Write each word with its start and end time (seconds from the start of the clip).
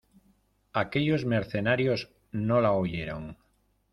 aquellos 0.73 1.25
mercenarios 1.25 2.09
no 2.31 2.59
la 2.59 2.71
oyeron. 2.71 3.37